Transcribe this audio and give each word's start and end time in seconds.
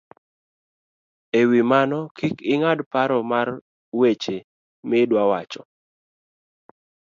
E 1.39 1.41
wi 1.49 1.59
mano, 1.71 1.99
kik 2.17 2.35
ing'ad 2.53 2.79
paro 2.91 3.17
mar 3.31 3.47
weche 3.99 4.37
miduawacho 4.89 5.61